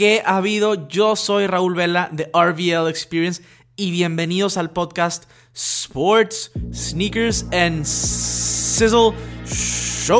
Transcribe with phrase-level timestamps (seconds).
[0.00, 0.88] ¿Qué ha habido?
[0.88, 3.42] Yo soy Raúl Vela de RVL Experience
[3.76, 9.12] y bienvenidos al podcast Sports, Sneakers and Sizzle
[9.44, 10.16] Show.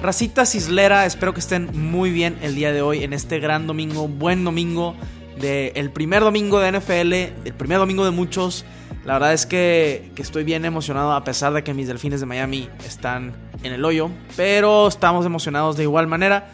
[0.00, 4.08] Racita Cislera, espero que estén muy bien el día de hoy en este gran domingo,
[4.08, 4.96] buen domingo,
[5.38, 7.12] del el primer domingo de NFL,
[7.44, 8.64] el primer domingo de muchos.
[9.04, 12.68] La verdad es que, estoy bien emocionado a pesar de que mis delfines de Miami
[12.86, 13.32] están
[13.62, 16.50] en el hoyo, pero estamos emocionados de igual manera.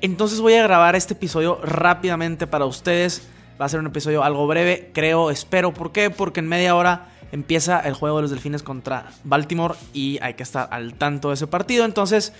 [0.00, 3.28] Entonces voy a grabar este episodio rápidamente para ustedes.
[3.60, 5.72] Va a ser un episodio algo breve, creo, espero.
[5.72, 6.10] ¿Por qué?
[6.10, 10.42] Porque en media hora empieza el juego de los delfines contra Baltimore y hay que
[10.42, 11.86] estar al tanto de ese partido.
[11.86, 12.34] Entonces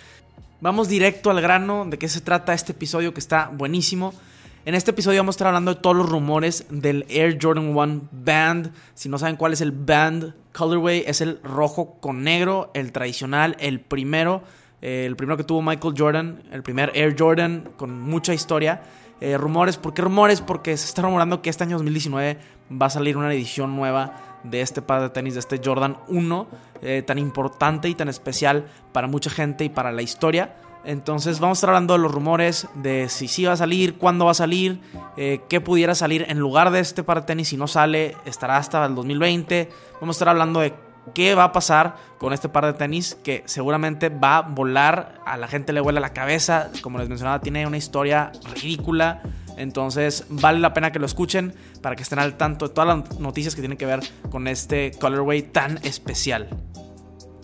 [0.61, 4.15] Vamos directo al grano de qué se trata este episodio que está buenísimo.
[4.67, 8.09] En este episodio vamos a estar hablando de todos los rumores del Air Jordan 1
[8.11, 8.73] Band.
[8.95, 13.57] Si no saben cuál es el Band Colorway, es el rojo con negro, el tradicional,
[13.61, 14.43] el primero,
[14.83, 18.83] eh, el primero que tuvo Michael Jordan, el primer Air Jordan con mucha historia.
[19.21, 20.41] Eh, rumores, ¿por qué rumores?
[20.41, 22.37] Porque se está rumorando que este año 2019
[22.73, 26.49] va a salir una edición nueva de este par de tenis, de este Jordan 1,
[26.83, 30.57] eh, tan importante y tan especial para mucha gente y para la historia.
[30.87, 34.25] Entonces vamos a estar hablando de los rumores, de si sí va a salir, cuándo
[34.27, 34.81] va a salir,
[35.17, 38.57] eh, qué pudiera salir en lugar de este par de tenis si no sale, estará
[38.57, 39.69] hasta el 2020.
[40.01, 40.75] Vamos a estar hablando de
[41.13, 45.37] qué va a pasar con este par de tenis que seguramente va a volar, a
[45.37, 49.23] la gente le vuela la cabeza, como les mencionaba, tiene una historia ridícula.
[49.57, 53.19] Entonces vale la pena que lo escuchen para que estén al tanto de todas las
[53.19, 56.49] noticias que tienen que ver con este colorway tan especial.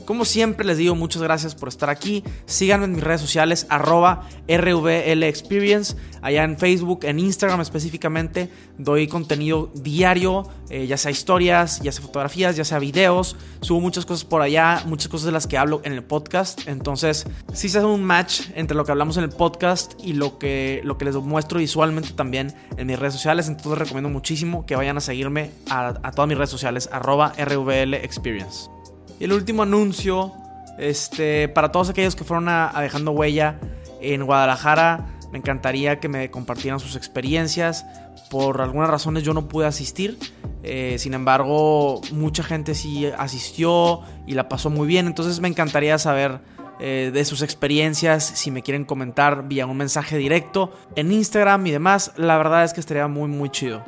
[0.05, 2.23] Como siempre les digo, muchas gracias por estar aquí.
[2.47, 5.97] Síganme en mis redes sociales, arroba RVLExperience.
[6.23, 12.03] Allá en Facebook, en Instagram específicamente, doy contenido diario, eh, ya sea historias, ya sea
[12.03, 13.37] fotografías, ya sea videos.
[13.61, 16.67] Subo muchas cosas por allá, muchas cosas de las que hablo en el podcast.
[16.69, 20.39] Entonces, sí se hace un match entre lo que hablamos en el podcast y lo
[20.39, 23.49] que, lo que les muestro visualmente también en mis redes sociales.
[23.49, 28.82] Entonces, recomiendo muchísimo que vayan a seguirme a, a todas mis redes sociales, arroba RVLExperience.
[29.19, 30.33] Y el último anuncio,
[30.79, 33.59] este, para todos aquellos que fueron a, dejando huella
[34.01, 37.87] en Guadalajara, me encantaría que me compartieran sus experiencias.
[38.31, 40.19] Por algunas razones yo no pude asistir.
[40.63, 45.07] Eh, sin embargo, mucha gente sí asistió y la pasó muy bien.
[45.07, 46.41] Entonces me encantaría saber
[46.81, 48.25] eh, de sus experiencias.
[48.25, 52.13] Si me quieren comentar vía un mensaje directo en Instagram y demás.
[52.17, 53.85] La verdad es que estaría muy, muy chido.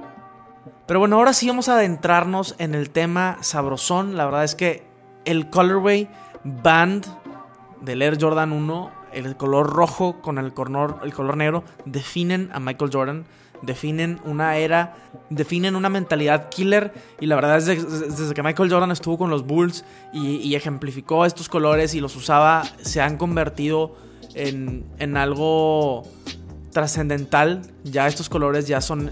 [0.86, 4.16] Pero bueno, ahora sí vamos a adentrarnos en el tema sabrosón.
[4.16, 4.93] La verdad es que
[5.24, 6.08] el colorway
[6.44, 7.06] band
[7.80, 12.60] del Air Jordan 1, el color rojo con el color, el color negro, definen a
[12.60, 13.24] Michael Jordan,
[13.62, 14.96] definen una era,
[15.30, 16.92] definen una mentalidad killer.
[17.20, 21.24] Y la verdad es que desde que Michael Jordan estuvo con los Bulls y, ejemplificó
[21.24, 23.96] estos colores y los usaba, se han convertido
[24.34, 26.02] en, en algo
[26.72, 27.62] trascendental.
[27.84, 29.10] Ya estos colores ya son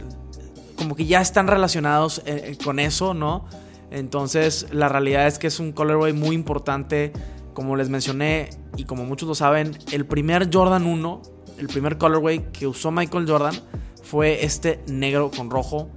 [0.76, 3.46] como que ya están relacionados eh, con eso, ¿no?
[3.92, 7.12] Entonces, la realidad es que es un colorway muy importante.
[7.52, 11.22] Como les mencioné, y como muchos lo saben, el primer Jordan 1,
[11.58, 13.54] el primer colorway que usó Michael Jordan,
[14.02, 15.90] fue este negro con rojo.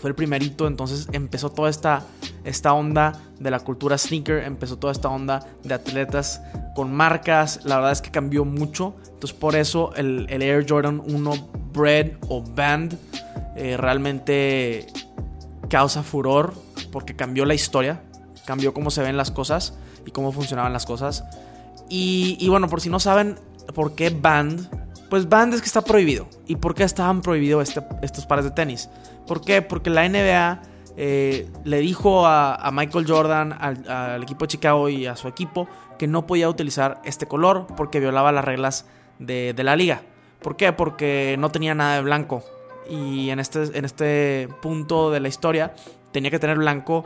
[0.00, 2.04] Fue el primerito, entonces empezó toda esta,
[2.44, 6.40] esta onda de la cultura sneaker, empezó toda esta onda de atletas
[6.76, 7.64] con marcas.
[7.64, 8.94] La verdad es que cambió mucho.
[9.08, 12.96] Entonces, por eso el, Air Jordan 1 Bread o Band
[13.56, 14.86] eh, realmente
[15.68, 18.02] causa furor porque cambió la historia,
[18.46, 21.24] cambió cómo se ven las cosas y cómo funcionaban las cosas.
[21.88, 23.38] Y, bueno, por si no saben
[23.74, 24.68] por qué Band,
[25.08, 26.28] pues Band es que está prohibido.
[26.46, 28.90] ¿Y por qué estaban prohibidos este, estos pares de tenis?
[29.26, 29.62] ¿Por qué?
[29.62, 30.62] Porque la NBA
[30.96, 35.68] eh, le dijo a, Michael Jordan, al, equipo de Chicago y a su equipo
[35.98, 38.86] que no podía utilizar este color porque violaba las reglas
[39.18, 40.02] de, de la liga.
[40.40, 40.72] ¿Por qué?
[40.72, 42.44] Porque no tenía nada de blanco.
[42.88, 45.74] Y en este, en este punto de la historia
[46.12, 47.04] tenía que tener blanco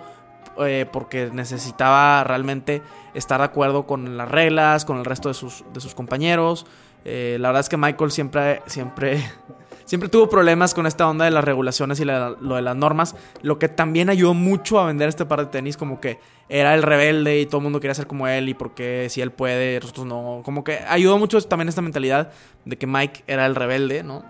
[0.58, 2.82] eh, porque necesitaba realmente
[3.14, 6.66] estar de acuerdo con las reglas, con el resto de sus, de sus compañeros.
[7.04, 9.24] Eh, la verdad es que Michael siempre, siempre,
[9.86, 13.58] siempre tuvo problemas con esta onda de las regulaciones y lo de las normas, lo
[13.58, 16.18] que también ayudó mucho a vender este par de tenis, como que
[16.50, 19.30] era el rebelde y todo el mundo quería ser como él y porque si él
[19.30, 20.42] puede, nosotros no.
[20.44, 22.30] Como que ayudó mucho también esta mentalidad
[22.66, 24.22] de que Mike era el rebelde, ¿no?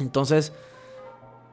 [0.00, 0.52] Entonces,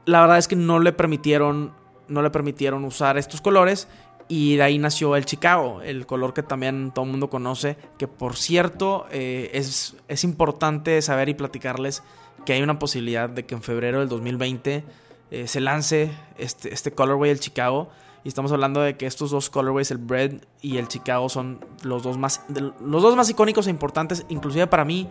[0.06, 1.73] la verdad es que no le permitieron
[2.13, 3.88] no le permitieron usar estos colores
[4.27, 8.07] y de ahí nació el Chicago, el color que también todo el mundo conoce, que
[8.07, 12.04] por cierto eh, es, es, importante saber y platicarles
[12.45, 14.83] que hay una posibilidad de que en febrero del 2020
[15.31, 17.89] eh, se lance este, este colorway del Chicago
[18.24, 22.04] Y estamos hablando de que estos dos colorways, el Bread y el Chicago, son los
[22.04, 22.45] dos más,
[22.80, 24.25] los dos más icónicos e importantes.
[24.30, 25.10] Inclusive para mí,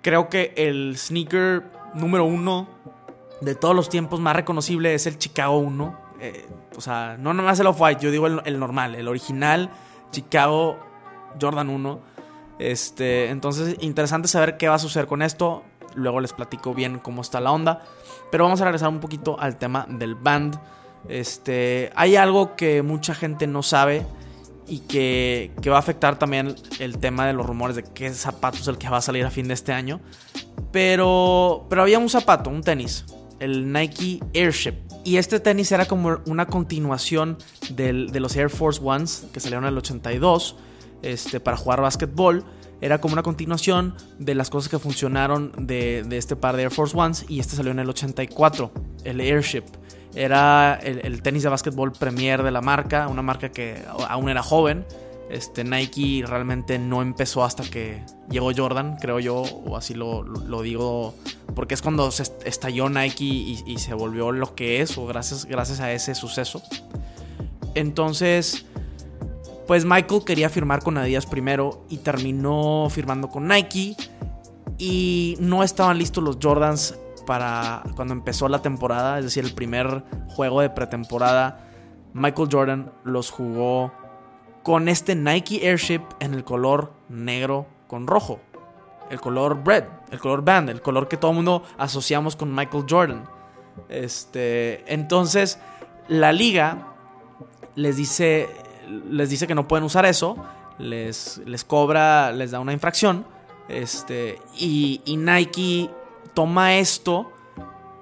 [0.00, 1.64] creo que el sneaker
[1.94, 2.66] número uno
[3.42, 5.98] de todos los tiempos más reconocible es el Chicago 1.
[6.24, 6.46] Eh,
[6.76, 9.70] o sea, no nomás el Off-White, yo digo el, normal, el original
[10.12, 10.78] Chicago
[11.40, 12.00] Jordan 1.
[12.60, 15.64] Este, entonces, interesante saber qué va a suceder con esto.
[15.96, 17.82] Luego les platico bien cómo está la onda.
[18.30, 20.60] Pero vamos a regresar un poquito al tema del band.
[21.08, 24.06] Este, hay algo que mucha gente no sabe
[24.68, 28.58] y que, que, va a afectar también el tema de los rumores de qué zapato
[28.58, 30.00] es el que va a salir a fin de este año.
[30.70, 33.04] Pero, pero había un zapato, un tenis,
[33.42, 34.74] el Nike Airship.
[35.04, 37.38] Y este tenis era como una continuación
[37.70, 40.56] del, de los Air Force Ones que salieron en el 82
[41.02, 42.44] este, para jugar básquetbol.
[42.80, 46.70] Era como una continuación de las cosas que funcionaron de, de este par de Air
[46.70, 48.72] Force Ones y este salió en el 84,
[49.04, 49.64] el Airship.
[50.14, 54.84] Era el, tenis de básquetbol premier de la marca, una marca que aún era joven.
[55.32, 60.24] Este, Nike realmente no empezó hasta que llegó Jordan, creo yo, o así lo,
[60.62, 61.14] digo,
[61.54, 65.80] porque es cuando se estalló Nike y, se volvió lo que es, o gracias, gracias
[65.80, 66.60] a ese suceso.
[67.74, 68.66] Entonces,
[69.66, 73.96] pues Michael quería firmar con Adidas primero y terminó firmando con Nike.
[74.76, 80.04] Y no estaban listos los Jordans para cuando empezó la temporada, es decir, el primer
[80.28, 81.70] juego de pretemporada,
[82.12, 83.92] Michael Jordan los jugó
[84.62, 88.40] con este Nike Airship en el color negro con rojo.
[89.10, 92.86] El color red, el color band, el color que todo el mundo asociamos con Michael
[92.88, 93.24] Jordan.
[93.88, 95.58] Este, entonces,
[96.08, 96.94] la liga
[97.74, 98.48] les dice,
[99.10, 100.36] les dice que no pueden usar eso,
[100.78, 103.26] les, les cobra, les da una infracción.
[103.68, 105.90] Este, y, y Nike
[106.34, 107.30] toma esto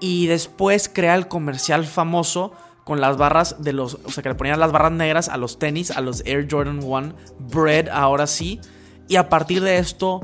[0.00, 2.52] y después crea el comercial famoso
[2.90, 5.60] con las barras de los, o sea, que le ponían las barras negras a los
[5.60, 8.58] tenis, a los Air Jordan 1 Bread, ahora sí.
[9.06, 10.22] Y a partir de esto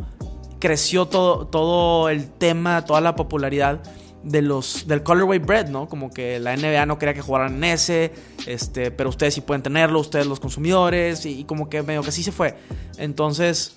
[0.58, 3.84] creció todo, todo el tema, toda la popularidad
[4.24, 5.88] de los del colorway bread, ¿no?
[5.88, 8.12] Como que la NBA no quería que jugaran en ese,
[8.48, 12.08] este, pero ustedes sí pueden tenerlo, ustedes los consumidores y, y como que medio que
[12.08, 12.56] así se fue.
[12.98, 13.76] Entonces,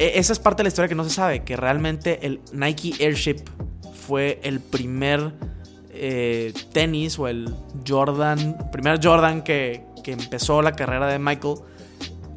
[0.00, 2.92] e, esa es parte de la historia que no se sabe, que realmente el Nike
[2.98, 3.44] Airship
[3.94, 5.32] fue el primer
[6.02, 7.54] eh, tenis o el
[7.86, 11.56] Jordan, primer Jordan que, que, empezó la carrera de Michael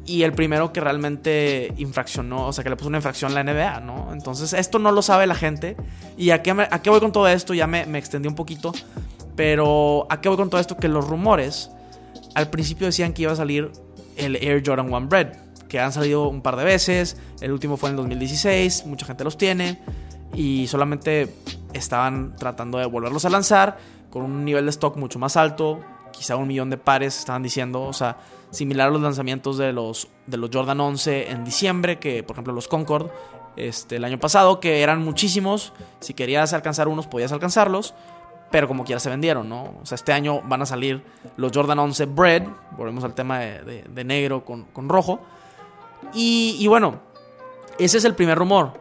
[0.04, 3.52] y el primero que realmente infraccionó, o sea, que le puso una infracción a la
[3.52, 4.12] NBA, ¿no?
[4.12, 5.76] Entonces, esto no lo sabe la gente.
[6.18, 7.54] ¿Y a qué, a qué voy con todo esto?
[7.54, 8.72] Ya me, me extendí un poquito,
[9.34, 10.76] pero ¿a qué voy con todo esto?
[10.76, 11.70] Que los rumores
[12.34, 13.72] al principio decían que iba a salir
[14.16, 17.16] el Air Jordan 1 Bread que han salido un par de veces.
[17.40, 19.80] El último fue en el 2016, mucha gente los tiene.
[20.34, 21.34] Y solamente
[21.74, 23.76] estaban tratando de volverlos a lanzar
[24.10, 25.80] con un nivel de stock mucho más alto.
[26.12, 27.82] Quizá un millón de pares, estaban diciendo.
[27.82, 28.16] O sea,
[28.50, 32.52] similar a los lanzamientos de los, de los Jordan 11 en diciembre, que por ejemplo
[32.52, 33.10] los Concord
[33.56, 35.72] este, el año pasado, que eran muchísimos.
[36.00, 37.94] Si querías alcanzar unos, podías alcanzarlos.
[38.50, 39.74] Pero como quiera se vendieron, ¿no?
[39.82, 41.02] O sea, este año van a salir
[41.36, 42.46] los Jordan 11 Bread.
[42.76, 45.20] Volvemos al tema de, negro con, con rojo
[46.12, 47.00] y, bueno,
[47.78, 48.72] ese es el primer rumor.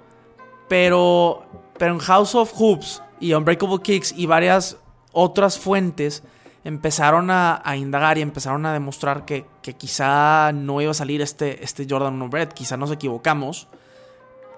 [0.68, 1.46] Pero,
[1.84, 4.78] pero en House of Hoops y Unbreakable Kicks y varias
[5.12, 6.24] otras fuentes
[6.64, 9.46] empezaron a, indagar y empezaron a demostrar que,
[9.78, 13.68] quizá no iba a salir este, este Jordan 1 Bread, quizá nos equivocamos.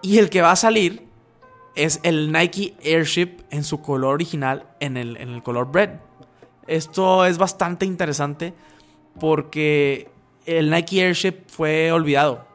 [0.03, 1.07] Y el que va a salir
[1.73, 5.99] es el Nike Airship en su color original, en el, en el color Bread.
[6.67, 8.53] Esto es bastante interesante
[9.19, 10.11] porque
[10.45, 12.45] el Nike Airship fue olvidado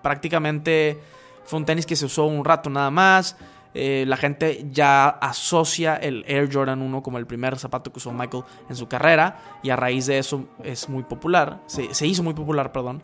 [0.00, 1.00] prácticamente
[1.44, 3.36] fue un tenis que se usó un rato nada más.
[3.74, 8.12] Eh, la gente ya asocia el Air Jordan 1 como el primer zapato que usó
[8.12, 12.34] Michael en su carrera y a raíz de eso es muy popular, se, hizo muy
[12.34, 13.02] popular, perdón.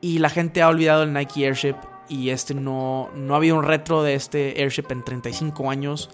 [0.00, 1.76] Y la gente ha olvidado el Nike Airship
[2.08, 6.10] y este no, no había un retro de este Airship en 35 años.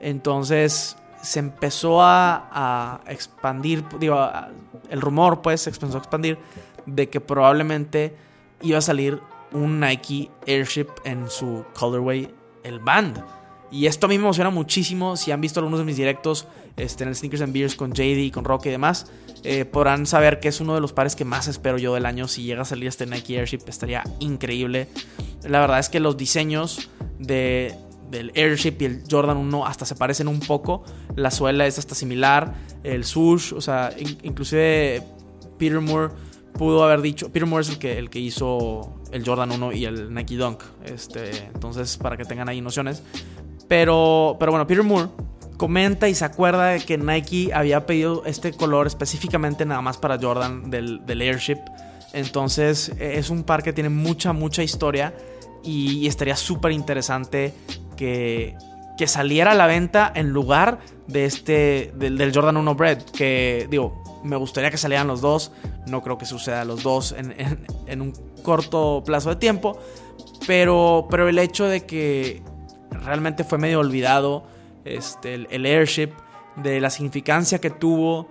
[0.00, 4.28] Entonces se empezó a, a expandir, digo,
[4.90, 6.36] el rumor pues se empezó a expandir
[6.84, 8.14] de que probablemente
[8.60, 9.20] iba a salir
[9.52, 12.28] un Nike Airship en su colorway,
[12.64, 13.22] el Band.
[13.70, 15.16] Y esto a mí me emociona muchísimo.
[15.16, 18.30] Si han visto algunos de mis directos este, en el Sneakers and Beers con JD,
[18.30, 19.10] con Rock y demás,
[19.44, 22.28] eh, podrán saber que es uno de los pares que más espero yo del año.
[22.28, 24.88] Si llega a salir este Nike Airship, estaría increíble.
[25.42, 27.74] La verdad es que los diseños de,
[28.10, 30.84] del Airship y el Jordan 1 hasta se parecen un poco.
[31.16, 32.54] La suela es hasta similar.
[32.84, 33.90] El swoosh, o sea,
[34.22, 35.02] inclusive
[35.58, 36.12] Peter Moore
[36.52, 37.30] pudo haber dicho.
[37.32, 40.62] Peter Moore es el que, el que hizo el Jordan 1 y el Nike Dunk.
[40.84, 43.02] Este, entonces, para que tengan ahí nociones.
[43.68, 45.08] Pero, pero bueno, Peter Moore
[45.56, 50.18] comenta y se acuerda de que Nike había pedido este color específicamente nada más para
[50.18, 51.58] Jordan del, del Airship.
[52.12, 55.14] Entonces es un par que tiene mucha, mucha historia
[55.64, 57.54] y, estaría súper interesante
[57.96, 58.56] que,
[58.98, 63.02] que, saliera a la venta en lugar de este, del, Jordan 1 Bread.
[63.16, 65.52] Que digo, me gustaría que salieran los dos.
[65.86, 67.34] No creo que suceda los dos en,
[67.86, 68.12] en, un
[68.42, 69.78] corto plazo de tiempo.
[70.46, 72.42] Pero, pero el hecho de que
[72.90, 74.44] realmente fue medio olvidado
[74.84, 76.10] este, el, Airship,
[76.56, 78.28] de la significancia que tuvo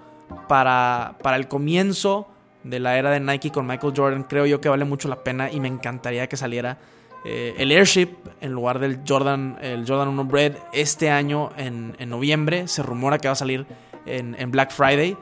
[0.48, 2.28] para, para el comienzo
[2.64, 5.52] de la era de Nike con Michael Jordan, creo yo que vale mucho la pena
[5.52, 6.78] y me encantaría que saliera
[7.24, 12.68] eh, el Airship en lugar del Jordan, el Jordan 1 Bread este año en, noviembre.
[12.68, 13.66] Se rumora que va a salir
[14.06, 15.16] en, Black Friday.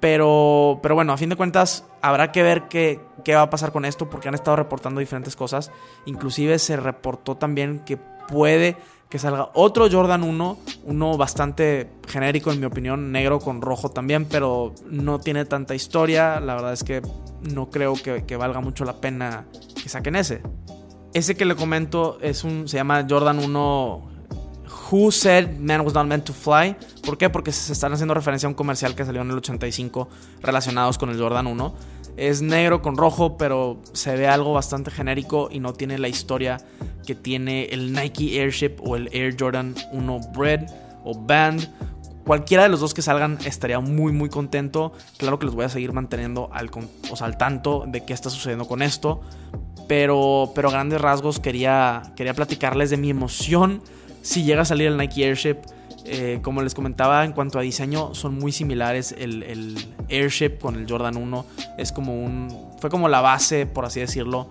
[0.00, 3.70] Pero, pero bueno, a fin de cuentas habrá que ver qué, qué va a pasar
[3.70, 5.70] con esto porque han estado reportando diferentes cosas.
[6.06, 8.76] Inclusive se reportó también que puede
[9.10, 14.24] que salga otro Jordan 1, uno bastante genérico en mi opinión, negro con rojo también,
[14.24, 17.02] pero no tiene tanta historia, la verdad es que
[17.52, 19.46] no creo que, valga mucho la pena
[19.82, 20.42] que saquen ese.
[21.12, 24.10] Ese que le comento es un, se llama Jordan 1
[24.90, 26.76] Who Said Man Was Not Meant to Fly.
[27.04, 27.30] ¿Por qué?
[27.30, 30.08] Porque se están haciendo referencia a un comercial que salió en el 85
[30.42, 31.74] relacionados con el Jordan 1.
[32.16, 36.58] Es negro con rojo, pero se ve algo bastante genérico y no tiene la historia
[37.06, 40.66] que tiene el Nike Airship o el Air Jordan 1 Bread
[41.04, 41.68] o Band.
[42.24, 44.92] Cualquiera de los dos que salgan estaría muy muy contento.
[45.16, 48.66] Claro que los voy a seguir manteniendo al, o al tanto de qué está sucediendo
[48.66, 49.20] con esto.
[49.88, 53.82] Pero, pero a grandes rasgos quería, quería platicarles de mi emoción
[54.22, 55.56] si llega a salir el Nike Airship.
[56.04, 59.14] Eh, como les comentaba, en cuanto a diseño, son muy similares.
[59.16, 59.76] El,
[60.08, 61.46] Airship con el Jordan 1
[61.78, 62.70] es como un.
[62.80, 64.48] Fue como la base, por así decirlo.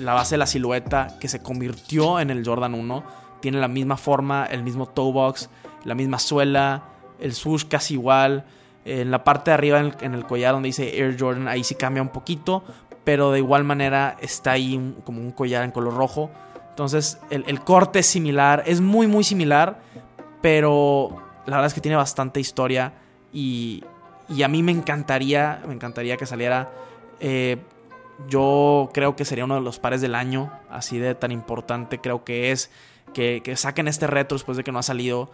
[0.00, 3.04] La base de la silueta que se convirtió en el Jordan 1.
[3.40, 5.50] Tiene la misma forma, el mismo toe box,
[5.84, 6.84] la misma suela,
[7.20, 8.44] el swoosh casi igual.
[8.84, 12.02] En la parte de arriba, en el collar donde dice Air Jordan, ahí sí cambia
[12.02, 12.62] un poquito
[13.06, 16.28] pero de igual manera está ahí como un collar en color rojo.
[16.76, 19.80] Entonces el, corte es similar, es muy muy similar,
[20.42, 21.08] pero
[21.46, 22.92] la verdad es que tiene bastante historia
[23.32, 23.82] y,
[24.28, 26.70] y a mí me encantaría, me encantaría que saliera.
[27.18, 27.56] Eh,
[28.28, 32.24] yo creo que sería uno de los pares del año, así de tan importante creo
[32.24, 32.70] que es
[33.14, 35.30] que, saquen este retro después de que no ha salido.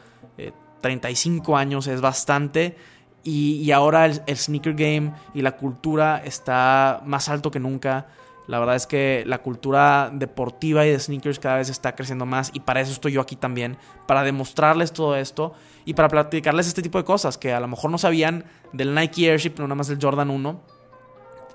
[0.80, 2.76] 35 eh, años es bastante
[3.24, 8.06] y, ahora el, sneaker game y la cultura está más alto que nunca.
[8.46, 12.50] La verdad es que la cultura deportiva y de sneakers cada vez está creciendo más
[12.52, 16.82] y para eso estoy yo aquí también, para demostrarles todo esto y para platicarles este
[16.82, 19.88] tipo de cosas que a lo mejor no sabían del Nike Airship, no nada más
[19.88, 20.60] del Jordan 1,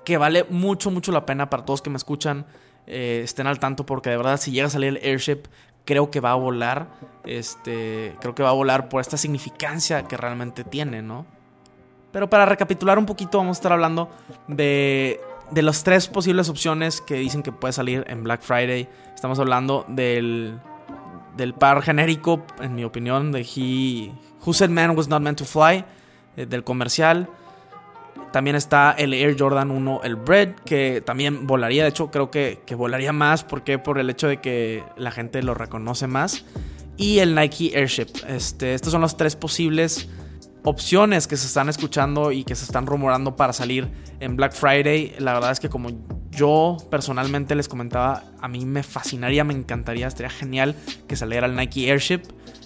[0.06, 2.46] que vale mucho, mucho la pena para todos que me escuchan,
[2.86, 5.44] eh, estén al tanto porque de verdad si llega a salir el Airship
[5.84, 6.88] creo que va a volar,
[7.26, 11.26] este, creo que va a volar por esta significancia que realmente tiene, ¿no?
[12.12, 14.10] Pero para recapitular un poquito, vamos a estar hablando
[14.48, 15.20] de,
[15.52, 18.88] de las tres posibles opciones que dicen que puede salir en Black Friday.
[19.16, 20.60] Estamos hablando del,
[21.36, 24.12] del par genérico, en mi opinión, de He,
[24.46, 25.86] Who Said Man Was Not Meant to Fly,
[26.36, 27.30] eh, del comercial.
[28.32, 31.84] También está el Air Jordan 1, el Bread, que también volaría.
[31.84, 33.44] De hecho, creo que, que volaría más.
[33.44, 36.44] porque Por el hecho de que la gente lo reconoce más.
[36.98, 38.08] Y el Nike Airship.
[38.28, 40.10] Este, estos son los tres posibles
[40.68, 45.16] opciones que se están escuchando y que se están rumorando para salir en Black Friday.
[45.18, 45.92] La verdad es que como
[46.30, 50.76] yo personalmente les comentaba, a mí me fascinaría, me encantaría, estaría genial
[51.08, 52.24] que saliera el Nike Airship.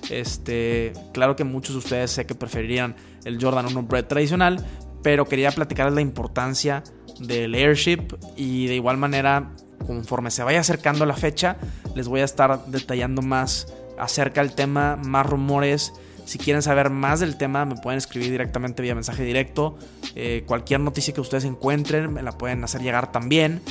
[0.10, 4.65] Este, claro que muchos de ustedes sé que preferirían el Jordan 1 Bread tradicional,
[5.03, 6.84] pero quería platicarles la importancia
[7.20, 9.51] del Airship y de igual manera,
[9.86, 11.58] conforme se vaya acercando la fecha,
[11.93, 15.93] les voy a estar detallando más acerca del tema, más rumores
[16.25, 19.77] si quieren saber más del tema, me pueden escribir directamente vía mensaje directo.
[20.15, 23.61] Eh, cualquier noticia que ustedes encuentren, me la pueden hacer llegar también.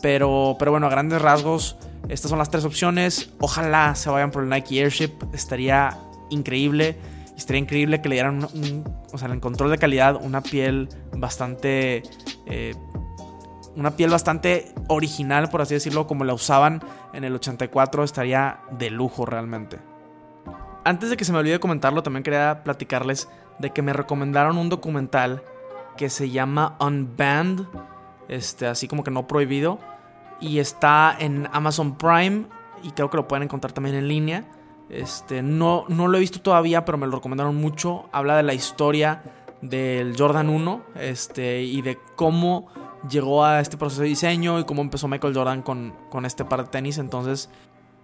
[0.00, 1.76] Pero, pero bueno, a grandes rasgos,
[2.08, 3.30] estas son las tres opciones.
[3.40, 5.12] Ojalá se vayan por el Nike Airship.
[5.32, 5.98] Estaría
[6.30, 6.96] increíble.
[7.36, 12.02] Estaría increíble que le dieran un, o sea, en control de calidad, una piel bastante.
[12.46, 12.74] Eh,
[13.76, 18.02] una piel bastante original, por así decirlo, como la usaban en el 84.
[18.02, 19.78] Estaría de lujo realmente.
[20.84, 24.68] Antes de que se me olvide comentarlo, también quería platicarles de que me recomendaron un
[24.68, 25.42] documental
[25.96, 27.66] que se llama Unbanned,
[28.28, 29.78] este, así como que no prohibido,
[30.40, 32.46] y está en Amazon Prime
[32.82, 34.44] y creo que lo pueden encontrar también en línea.
[34.88, 38.08] Este, no, no lo he visto todavía, pero me lo recomendaron mucho.
[38.12, 39.22] Habla de la historia
[39.60, 42.68] del Jordan 1 este, y de cómo
[43.10, 46.64] llegó a este proceso de diseño y cómo empezó Michael Jordan con, con este par
[46.64, 46.98] de tenis.
[46.98, 47.50] Entonces,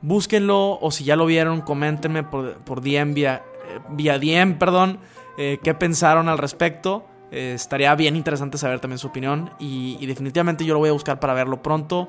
[0.03, 3.43] Búsquenlo o si ya lo vieron, coméntenme por, por DM vía,
[3.91, 4.99] vía DM, perdón,
[5.37, 7.07] qué pensaron al respecto.
[7.31, 11.19] estaría bien interesante saber también su opinión y, y, definitivamente yo lo voy a buscar
[11.21, 12.09] para verlo pronto,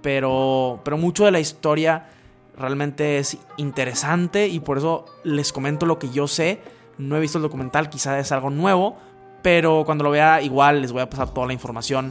[0.00, 2.08] pero, pero mucho de la historia
[2.56, 6.60] realmente es interesante y por eso les comento lo que yo sé.
[6.98, 8.96] No he visto el documental, quizá es algo nuevo,
[9.42, 12.10] pero cuando lo vea igual les voy a pasar toda la información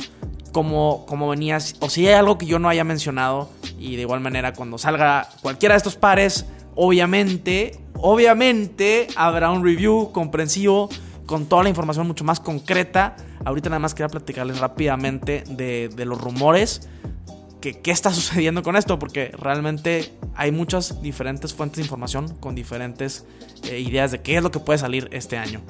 [0.54, 4.22] como, como venías, o si hay algo que yo no haya mencionado y de igual
[4.22, 6.46] manera cuando salga cualquiera de estos pares,
[6.76, 10.88] obviamente, obviamente habrá un review comprensivo
[11.26, 13.18] con toda la información mucho más concreta.
[13.44, 16.88] Ahorita nada más quería platicarles rápidamente de, de los rumores
[17.72, 23.26] qué está sucediendo con esto, porque realmente hay muchas diferentes fuentes de información con diferentes
[23.70, 25.62] eh, ideas de qué es lo que puede salir este año.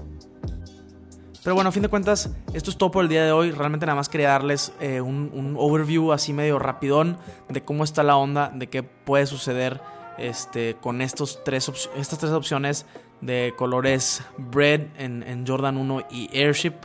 [1.43, 3.51] Pero bueno, a fin de cuentas, esto es todo por el día de hoy.
[3.51, 7.17] Realmente nada más quería darles eh, un, overview así medio rapidón
[7.49, 9.81] de cómo está la onda, de qué puede suceder
[10.17, 12.85] este, con estos tres estas tres opciones
[13.19, 16.75] de colores Bread en, en Jordan 1 y Airship.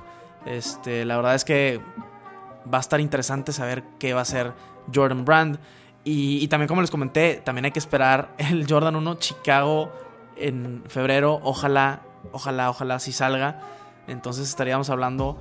[0.44, 1.80] Este, la verdad es que
[2.72, 4.52] va a estar interesante saber qué va a ser
[4.92, 5.58] Jordan Brand.
[6.04, 9.92] Y, también como les comenté, también hay que esperar el Jordan 1 Chicago
[10.36, 11.40] en febrero.
[11.42, 13.60] Ojalá, ojalá, ojalá si salga.
[14.08, 15.38] Entonces estaríamos hablando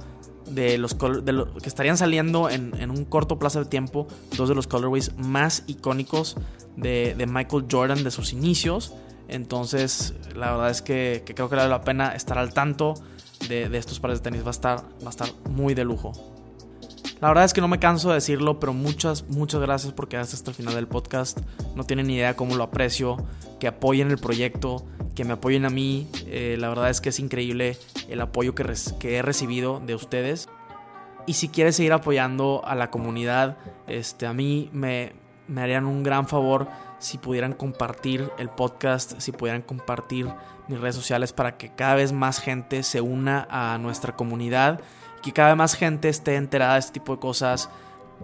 [0.50, 4.08] de los, de que estarían saliendo en, un corto plazo de tiempo
[4.38, 6.38] dos de los colorways más icónicos
[6.76, 8.94] de, Michael Jordan de sus inicios.
[9.28, 12.94] Entonces, la verdad es que, creo que vale la pena estar al tanto
[13.50, 14.44] de, de, estos pares de tenis.
[14.44, 16.14] Va a estar, va a estar muy de lujo.
[17.20, 20.36] La verdad es que no me canso de decirlo, pero muchas, muchas gracias por quedarse
[20.36, 21.40] hasta el final del podcast.
[21.76, 23.18] No tienen ni idea cómo lo aprecio,
[23.60, 26.08] que apoyen el proyecto, que me apoyen a mí.
[26.28, 27.76] Eh, la verdad es que es increíble
[28.08, 30.48] el apoyo que, he recibido de ustedes.
[31.26, 33.58] Y si quieres seguir apoyando a la comunidad,
[33.88, 35.14] este, a mí me,
[35.48, 36.68] me harían un gran favor
[37.00, 40.28] si pudieran compartir el podcast, si pudieran compartir
[40.68, 44.82] mis redes sociales para que cada vez más gente se una a nuestra comunidad
[45.28, 47.70] que cada vez más gente esté enterada de este tipo de cosas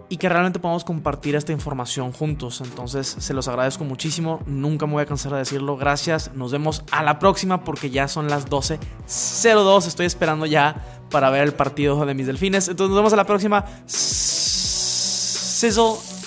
[0.08, 2.60] y que realmente podamos compartir esta información juntos.
[2.60, 5.76] Entonces se los agradezco muchísimo, nunca me voy a cansar de decirlo.
[5.76, 10.76] Gracias, nos vemos a la próxima porque ya son las 12.02, estoy esperando ya
[11.10, 12.68] para ver el partido de mis delfines.
[12.68, 13.64] Entonces nos vemos a la próxima.
[13.86, 14.78] Sizzle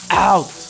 [0.10, 0.67] out.